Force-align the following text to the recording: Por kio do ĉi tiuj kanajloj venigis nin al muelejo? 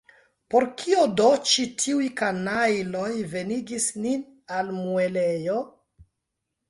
Por 0.53 0.63
kio 0.83 1.01
do 1.21 1.27
ĉi 1.51 1.65
tiuj 1.83 2.07
kanajloj 2.23 3.11
venigis 3.35 3.87
nin 4.07 4.27
al 4.59 4.73
muelejo? 4.79 5.59